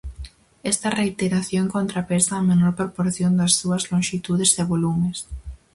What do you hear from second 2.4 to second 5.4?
menor proporción das súas lonxitudes e volumes.